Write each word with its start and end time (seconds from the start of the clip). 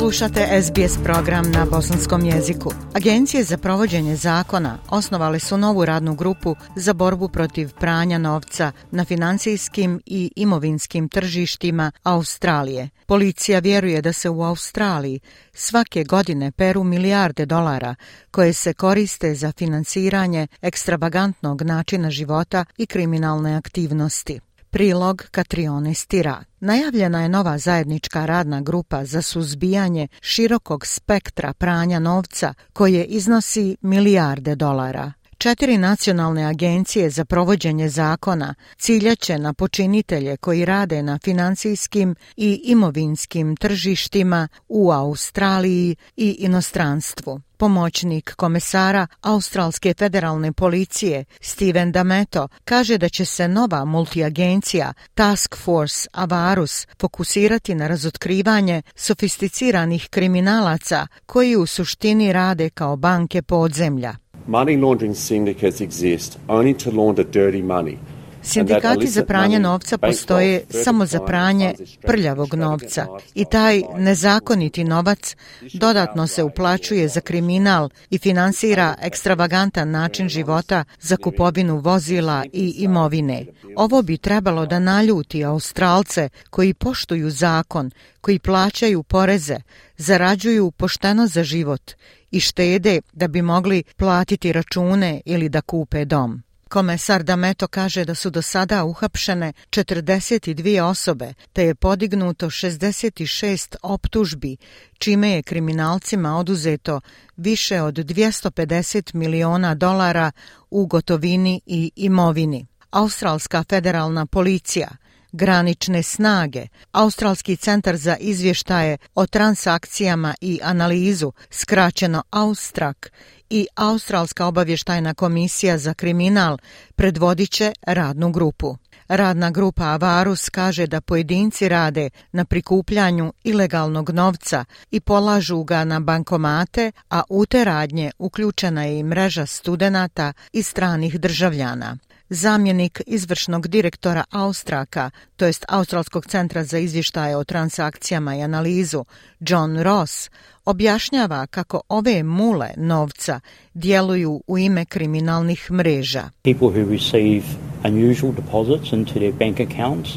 Slušate 0.00 0.62
SBS 0.62 0.98
program 1.04 1.50
na 1.50 1.66
bosanskom 1.70 2.24
jeziku. 2.24 2.72
Agencije 2.94 3.44
za 3.44 3.58
provođenje 3.58 4.16
zakona 4.16 4.78
osnovale 4.90 5.38
su 5.38 5.56
novu 5.56 5.84
radnu 5.84 6.14
grupu 6.14 6.56
za 6.76 6.92
borbu 6.92 7.28
protiv 7.28 7.72
pranja 7.80 8.18
novca 8.18 8.72
na 8.90 9.04
financijskim 9.04 10.00
i 10.06 10.32
imovinskim 10.36 11.08
tržištima 11.08 11.92
Australije. 12.02 12.88
Policija 13.06 13.58
vjeruje 13.58 14.02
da 14.02 14.12
se 14.12 14.30
u 14.30 14.42
Australiji 14.42 15.20
svake 15.52 16.04
godine 16.04 16.52
peru 16.52 16.84
milijarde 16.84 17.46
dolara 17.46 17.94
koje 18.30 18.52
se 18.52 18.72
koriste 18.72 19.34
za 19.34 19.52
financiranje 19.52 20.46
ekstravagantnog 20.62 21.62
načina 21.62 22.10
života 22.10 22.64
i 22.78 22.86
kriminalne 22.86 23.56
aktivnosti. 23.56 24.40
Prilog 24.72 25.22
Katrione 25.30 25.94
Stira. 25.94 26.44
Najavljena 26.60 27.22
je 27.22 27.28
nova 27.28 27.58
zajednička 27.58 28.26
radna 28.26 28.60
grupa 28.60 29.04
za 29.04 29.22
suzbijanje 29.22 30.08
širokog 30.20 30.86
spektra 30.86 31.52
pranja 31.52 31.98
novca 31.98 32.54
koje 32.72 33.04
iznosi 33.04 33.76
milijarde 33.80 34.54
dolara. 34.54 35.12
Četiri 35.42 35.78
nacionalne 35.78 36.44
agencije 36.44 37.10
za 37.10 37.24
provođenje 37.24 37.88
zakona 37.88 38.54
ciljaće 38.78 39.38
na 39.38 39.52
počinitelje 39.52 40.36
koji 40.36 40.64
rade 40.64 41.02
na 41.02 41.18
financijskim 41.24 42.14
i 42.36 42.60
imovinskim 42.64 43.56
tržištima 43.56 44.48
u 44.68 44.90
Australiji 44.90 45.96
i 46.16 46.36
inostranstvu. 46.38 47.40
Pomoćnik 47.56 48.34
komesara 48.34 49.06
Australske 49.20 49.94
federalne 49.98 50.52
policije 50.52 51.24
Steven 51.40 51.92
Dameto 51.92 52.48
kaže 52.64 52.98
da 52.98 53.08
će 53.08 53.24
se 53.24 53.48
nova 53.48 53.84
multiagencija 53.84 54.92
Task 55.14 55.56
Force 55.56 56.08
Avarus 56.12 56.86
fokusirati 57.00 57.74
na 57.74 57.86
razotkrivanje 57.86 58.82
sofisticiranih 58.94 60.08
kriminalaca 60.10 61.06
koji 61.26 61.56
u 61.56 61.66
suštini 61.66 62.32
rade 62.32 62.70
kao 62.70 62.96
banke 62.96 63.42
podzemlja. 63.42 64.14
Money 64.46 64.76
laundering 64.76 65.14
syndicates 65.14 65.80
exist 65.80 66.38
only 66.48 66.74
to 66.74 66.90
launder 66.90 67.22
dirty 67.22 67.60
money. 67.62 67.98
Sindikati 68.42 69.06
za 69.06 69.24
pranje 69.24 69.58
novca 69.58 69.98
postoje 69.98 70.64
samo 70.84 71.06
za 71.06 71.20
pranje 71.20 71.74
prljavog 72.02 72.54
novca 72.54 73.06
i 73.34 73.44
taj 73.50 73.82
nezakoniti 73.96 74.84
novac 74.84 75.36
dodatno 75.74 76.26
se 76.26 76.42
uplaćuje 76.42 77.08
za 77.08 77.20
kriminal 77.20 77.88
i 78.10 78.18
finansira 78.18 78.94
ekstravagantan 79.02 79.90
način 79.90 80.28
života 80.28 80.84
za 81.00 81.16
kupovinu 81.16 81.78
vozila 81.78 82.44
i 82.52 82.74
imovine. 82.78 83.46
Ovo 83.76 84.02
bi 84.02 84.16
trebalo 84.16 84.66
da 84.66 84.78
naljuti 84.78 85.44
Australce 85.44 86.28
koji 86.50 86.74
poštuju 86.74 87.30
zakon, 87.30 87.90
koji 88.20 88.38
plaćaju 88.38 89.02
poreze, 89.02 89.56
zarađuju 89.96 90.70
pošteno 90.70 91.26
za 91.26 91.44
život 91.44 91.92
i 92.30 92.40
štede 92.40 93.00
da 93.12 93.28
bi 93.28 93.42
mogli 93.42 93.82
platiti 93.96 94.52
račune 94.52 95.20
ili 95.24 95.48
da 95.48 95.60
kupe 95.60 96.04
dom. 96.04 96.42
Komesar 96.70 97.22
Dameto 97.22 97.68
kaže 97.68 98.04
da 98.04 98.14
su 98.14 98.30
do 98.30 98.42
sada 98.42 98.84
uhapšene 98.84 99.52
42 99.70 100.82
osobe, 100.82 101.34
te 101.52 101.64
je 101.64 101.74
podignuto 101.74 102.46
66 102.46 103.76
optužbi, 103.82 104.56
čime 104.98 105.30
je 105.30 105.42
kriminalcima 105.42 106.36
oduzeto 106.36 107.00
više 107.36 107.82
od 107.82 107.94
250 107.94 109.14
miliona 109.14 109.74
dolara 109.74 110.32
u 110.70 110.86
gotovini 110.86 111.60
i 111.66 111.90
imovini. 111.96 112.66
Australska 112.90 113.64
federalna 113.68 114.26
policija– 114.26 114.88
granične 115.32 116.02
snage, 116.02 116.66
Australski 116.92 117.56
centar 117.56 117.96
za 117.96 118.16
izvještaje 118.16 118.98
o 119.14 119.26
transakcijama 119.26 120.34
i 120.40 120.60
analizu, 120.62 121.32
skraćeno 121.50 122.22
Austrak, 122.30 123.12
i 123.50 123.66
Australska 123.74 124.46
obavještajna 124.46 125.14
komisija 125.14 125.78
za 125.78 125.94
kriminal 125.94 126.58
predvodiće 126.94 127.72
radnu 127.82 128.32
grupu. 128.32 128.76
Radna 129.08 129.50
grupa 129.50 129.84
Avarus 129.84 130.48
kaže 130.48 130.86
da 130.86 131.00
pojedinci 131.00 131.68
rade 131.68 132.10
na 132.32 132.44
prikupljanju 132.44 133.32
ilegalnog 133.44 134.10
novca 134.10 134.64
i 134.90 135.00
polažu 135.00 135.64
ga 135.64 135.84
na 135.84 136.00
bankomate, 136.00 136.92
a 137.10 137.22
u 137.28 137.46
te 137.46 137.64
radnje 137.64 138.10
uključena 138.18 138.84
je 138.84 138.98
i 138.98 139.02
mreža 139.02 139.46
studenata 139.46 140.32
i 140.52 140.62
stranih 140.62 141.20
državljana. 141.20 141.96
Zamjenik 142.32 143.02
izvršnog 143.06 143.68
direktora 143.68 144.24
Austraka, 144.30 145.10
to 145.36 145.46
jest 145.46 145.64
Australskog 145.68 146.26
centra 146.26 146.64
za 146.64 146.78
izvještaje 146.78 147.36
o 147.36 147.44
transakcijama 147.44 148.36
i 148.36 148.42
analizu, 148.42 149.04
John 149.40 149.78
Ross, 149.82 150.30
objašnjava 150.64 151.46
kako 151.46 151.80
ove 151.88 152.22
mule 152.22 152.68
novca 152.76 153.40
djeluju 153.74 154.42
u 154.46 154.58
ime 154.58 154.84
kriminalnih 154.84 155.70
mreža. 155.70 156.30
People 156.42 156.68
who 156.68 156.90
receive 156.90 157.42
unusual 157.84 158.32
deposits 158.32 158.92
into 158.92 159.12
their 159.12 159.32
bank 159.32 159.60
accounts 159.60 160.10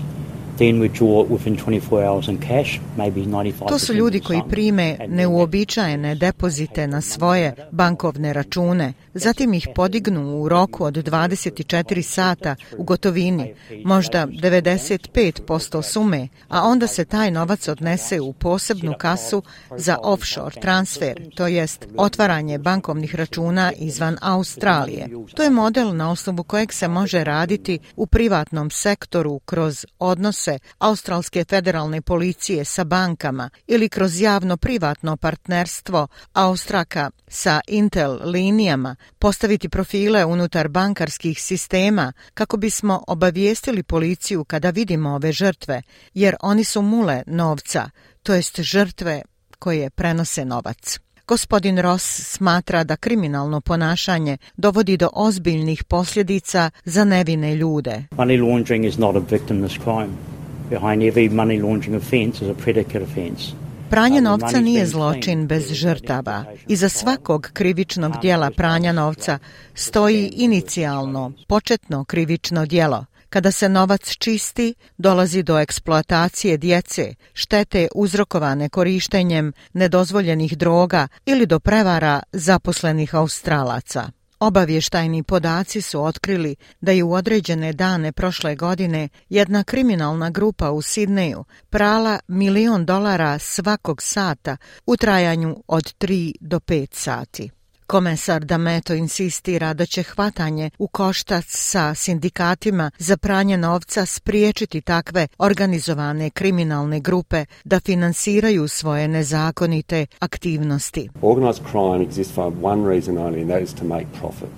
To 3.67 3.79
su 3.79 3.93
ljudi 3.93 4.19
koji 4.19 4.41
prime 4.49 4.97
neuobičajene 5.07 6.15
depozite 6.15 6.87
na 6.87 7.01
svoje 7.01 7.53
bankovne 7.71 8.33
račune, 8.33 8.93
zatim 9.13 9.53
ih 9.53 9.67
podignu 9.75 10.41
u 10.41 10.49
roku 10.49 10.83
od 10.83 10.93
24 10.93 12.01
sata 12.01 12.55
u 12.77 12.83
gotovini, 12.83 13.53
možda 13.85 14.27
95% 14.27 15.81
sume, 15.81 16.27
a 16.47 16.61
onda 16.63 16.87
se 16.87 17.05
taj 17.05 17.31
novac 17.31 17.67
odnese 17.67 18.21
u 18.21 18.33
posebnu 18.33 18.93
kasu 18.97 19.43
za 19.77 19.97
offshore 20.03 20.61
transfer, 20.61 21.29
to 21.35 21.47
jest 21.47 21.87
otvaranje 21.97 22.57
bankovnih 22.57 23.15
računa 23.15 23.71
izvan 23.77 24.17
Australije. 24.21 25.09
To 25.35 25.43
je 25.43 25.49
model 25.49 25.95
na 25.95 26.11
osnovu 26.11 26.43
kojeg 26.43 26.73
se 26.73 26.87
može 26.87 27.23
raditi 27.23 27.79
u 27.95 28.07
privatnom 28.07 28.69
sektoru 28.69 29.39
kroz 29.39 29.85
odnos 29.99 30.42
odnose 30.43 30.59
Australske 30.79 31.45
federalne 31.45 32.01
policije 32.01 32.65
sa 32.65 32.83
bankama 32.83 33.49
ili 33.67 33.89
kroz 33.89 34.21
javno-privatno 34.21 35.17
partnerstvo 35.17 36.07
Austraka 36.33 37.11
sa 37.27 37.61
Intel 37.67 38.19
linijama, 38.23 38.95
postaviti 39.19 39.69
profile 39.69 40.25
unutar 40.25 40.67
bankarskih 40.67 41.41
sistema 41.41 42.13
kako 42.33 42.57
bismo 42.57 43.03
obavijestili 43.07 43.83
policiju 43.83 44.43
kada 44.43 44.69
vidimo 44.69 45.15
ove 45.15 45.31
žrtve, 45.31 45.81
jer 46.13 46.35
oni 46.41 46.63
su 46.63 46.81
mule 46.81 47.23
novca, 47.27 47.89
to 48.23 48.33
jest 48.33 48.59
žrtve 48.59 49.21
koje 49.59 49.89
prenose 49.89 50.45
novac. 50.45 50.99
Gospodin 51.27 51.77
Ross 51.77 52.03
smatra 52.03 52.83
da 52.83 52.95
kriminalno 52.95 53.61
ponašanje 53.61 54.37
dovodi 54.57 54.97
do 54.97 55.09
ozbiljnih 55.13 55.83
posljedica 55.83 56.69
za 56.85 57.03
nevine 57.03 57.55
ljude. 57.55 58.03
Money 58.11 58.41
laundering 58.47 58.85
is 58.85 58.97
not 58.97 59.15
a 59.15 59.21
victimless 59.31 59.75
crime 59.83 60.32
behind 60.73 61.03
every 61.03 61.29
money 61.29 61.61
laundering 61.61 61.95
offence 61.95 62.45
is 62.45 62.49
a 62.49 62.53
predicate 62.63 63.03
offence. 63.03 63.53
Pranje 63.89 64.21
novca 64.21 64.59
nije 64.59 64.85
zločin 64.85 65.47
bez 65.47 65.71
žrtava. 65.71 66.45
Iza 66.67 66.89
svakog 66.89 67.49
krivičnog 67.53 68.13
dijela 68.21 68.51
pranja 68.51 68.91
novca 68.91 69.39
stoji 69.73 70.31
inicijalno, 70.35 71.31
početno 71.47 72.05
krivično 72.05 72.65
dijelo. 72.65 73.05
Kada 73.29 73.51
se 73.51 73.69
novac 73.69 74.15
čisti, 74.17 74.73
dolazi 74.97 75.43
do 75.43 75.59
eksploatacije 75.59 76.57
djece, 76.57 77.13
štete 77.33 77.87
uzrokovane 77.95 78.69
korištenjem 78.69 79.53
nedozvoljenih 79.73 80.57
droga 80.57 81.07
ili 81.25 81.45
do 81.45 81.59
prevara 81.59 82.23
zaposlenih 82.31 83.15
australaca. 83.15 84.11
Obavještajni 84.43 85.23
podaci 85.23 85.81
su 85.81 86.03
otkrili 86.03 86.55
da 86.81 86.91
je 86.91 87.03
u 87.03 87.13
određene 87.13 87.73
dane 87.73 88.11
prošle 88.11 88.55
godine 88.55 89.09
jedna 89.29 89.63
kriminalna 89.63 90.29
grupa 90.29 90.71
u 90.71 90.81
Sidneju 90.81 91.43
prala 91.69 92.19
milion 92.27 92.85
dolara 92.85 93.39
svakog 93.39 94.01
sata 94.01 94.57
u 94.85 94.97
trajanju 94.97 95.63
od 95.67 95.83
3 95.99 96.35
do 96.39 96.59
5 96.59 96.87
sati. 96.91 97.49
Komesar 97.87 98.45
Dameto 98.45 98.93
insistira 98.93 99.73
da 99.73 99.85
će 99.85 100.03
hvatanje 100.03 100.69
u 100.77 100.87
koštac 100.87 101.45
sa 101.47 101.95
sindikatima 101.95 102.91
za 102.97 103.17
pranje 103.17 103.57
novca 103.57 104.05
spriječiti 104.05 104.81
takve 104.81 105.27
organizovane 105.37 106.29
kriminalne 106.29 106.99
grupe 106.99 107.45
da 107.63 107.79
finansiraju 107.79 108.67
svoje 108.67 109.07
nezakonite 109.07 110.05
aktivnosti. 110.19 111.09
Organized 111.21 111.63
crime 111.71 112.03
exists 112.03 112.35
for 112.35 112.53
one 112.61 112.89
reason 112.89 113.17
only 113.17 113.41
and 113.41 113.49
that 113.49 113.61
is 113.61 113.73
to 113.73 113.85
make 113.85 114.07
profit. 114.19 114.49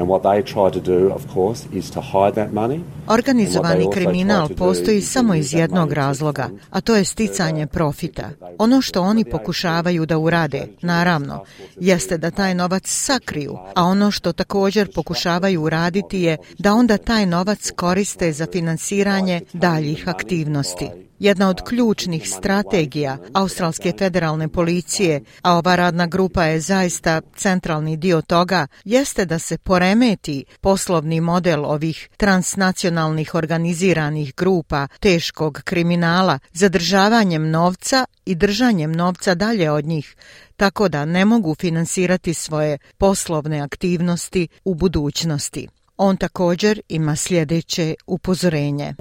And 0.00 0.08
what 0.08 0.22
they 0.22 0.42
try 0.42 0.70
to 0.70 0.80
do, 0.80 1.14
of 1.14 1.22
course, 1.34 1.68
is 1.72 1.90
to 1.90 2.00
hide 2.00 2.34
that 2.34 2.52
money. 2.52 2.80
Organizovani 3.08 3.90
kriminal 3.92 4.48
postoji 4.48 5.00
samo 5.00 5.34
iz 5.34 5.54
jednog 5.54 5.92
razloga, 5.92 6.48
a 6.70 6.80
to 6.80 6.96
je 6.96 7.04
sticanje 7.04 7.66
profita. 7.66 8.30
Ono 8.58 8.80
što 8.80 9.02
oni 9.02 9.24
pokušavaju 9.24 10.06
da 10.06 10.18
urade, 10.18 10.66
naravno, 10.82 11.44
jeste 11.80 12.18
da 12.18 12.30
taj 12.30 12.54
novac 12.54 12.82
sakriju, 12.86 13.58
a 13.74 13.84
ono 13.84 14.10
što 14.10 14.32
također 14.32 14.92
pokušavaju 14.94 15.62
uraditi 15.62 16.20
je 16.20 16.36
da 16.58 16.74
onda 16.74 16.96
taj 16.96 17.26
novac 17.26 17.70
koriste 17.76 18.32
za 18.32 18.46
finansiranje 18.52 19.40
daljih 19.52 20.08
aktivnosti. 20.08 21.09
Jedna 21.20 21.48
od 21.48 21.60
ključnih 21.68 22.28
strategija 22.28 23.18
Australske 23.32 23.92
federalne 23.98 24.48
policije, 24.48 25.22
a 25.42 25.56
ova 25.56 25.76
radna 25.76 26.06
grupa 26.06 26.44
je 26.44 26.60
zaista 26.60 27.20
centralni 27.36 27.96
dio 27.96 28.22
toga, 28.22 28.66
jeste 28.84 29.24
da 29.24 29.38
se 29.38 29.58
poremeti 29.58 30.44
poslovni 30.60 31.20
model 31.20 31.64
ovih 31.64 32.08
transnacionalnih 32.16 33.34
organiziranih 33.34 34.34
grupa 34.36 34.88
teškog 35.00 35.60
kriminala 35.64 36.38
zadržavanjem 36.52 37.50
novca 37.50 38.06
i 38.24 38.34
držanjem 38.34 38.92
novca 38.92 39.34
dalje 39.34 39.70
od 39.70 39.84
njih, 39.84 40.16
tako 40.56 40.88
da 40.88 41.04
ne 41.04 41.24
mogu 41.24 41.54
finansirati 41.54 42.34
svoje 42.34 42.78
poslovne 42.98 43.60
aktivnosti 43.60 44.48
u 44.64 44.74
budućnosti. 44.74 45.68
On 46.02 46.16
također 46.16 46.80
ima 46.88 47.16
sljedeće 47.16 47.94
upozorenje. 48.06 48.94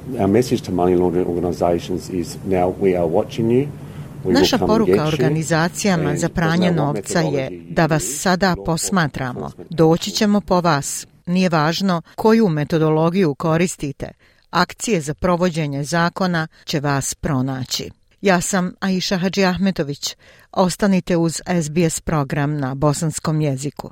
Naša 4.23 4.57
poruka 4.57 5.05
organizacijama 5.07 6.15
za 6.15 6.29
pranje 6.29 6.71
novca 6.71 7.19
je 7.19 7.49
da 7.69 7.85
vas 7.85 8.03
sada 8.03 8.55
posmatramo. 8.65 9.51
Doći 9.69 10.11
ćemo 10.11 10.41
po 10.41 10.61
vas. 10.61 11.07
Nije 11.25 11.49
važno 11.49 12.01
koju 12.15 12.49
metodologiju 12.49 13.35
koristite. 13.35 14.11
Akcije 14.49 15.01
za 15.01 15.13
provođenje 15.13 15.83
zakona 15.83 16.47
će 16.65 16.79
vas 16.79 17.15
pronaći. 17.15 17.89
Ja 18.21 18.41
sam 18.41 18.73
Aisha 18.79 19.17
Hadži 19.17 19.45
Ahmetović. 19.45 20.15
Ostanite 20.51 21.17
uz 21.17 21.41
SBS 21.63 22.01
program 22.01 22.57
na 22.57 22.75
bosanskom 22.75 23.41
jeziku. 23.41 23.91